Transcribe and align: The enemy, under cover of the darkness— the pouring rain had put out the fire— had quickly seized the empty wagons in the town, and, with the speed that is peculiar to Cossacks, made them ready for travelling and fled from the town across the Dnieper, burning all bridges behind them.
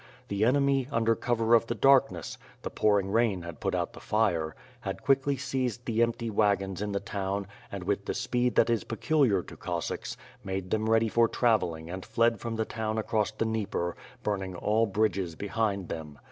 The 0.29 0.43
enemy, 0.45 0.87
under 0.91 1.13
cover 1.13 1.53
of 1.53 1.67
the 1.67 1.75
darkness— 1.75 2.39
the 2.63 2.71
pouring 2.71 3.11
rain 3.11 3.43
had 3.43 3.59
put 3.59 3.75
out 3.75 3.93
the 3.93 3.99
fire— 3.99 4.55
had 4.81 5.03
quickly 5.03 5.37
seized 5.37 5.85
the 5.85 6.01
empty 6.01 6.31
wagons 6.31 6.81
in 6.81 6.91
the 6.91 6.99
town, 6.99 7.45
and, 7.71 7.83
with 7.83 8.05
the 8.05 8.15
speed 8.15 8.55
that 8.55 8.71
is 8.71 8.83
peculiar 8.83 9.43
to 9.43 9.55
Cossacks, 9.55 10.17
made 10.43 10.71
them 10.71 10.89
ready 10.89 11.07
for 11.07 11.27
travelling 11.27 11.87
and 11.87 12.03
fled 12.03 12.39
from 12.39 12.55
the 12.55 12.65
town 12.65 12.97
across 12.97 13.29
the 13.29 13.45
Dnieper, 13.45 13.95
burning 14.23 14.55
all 14.55 14.87
bridges 14.87 15.35
behind 15.35 15.87
them. 15.89 16.17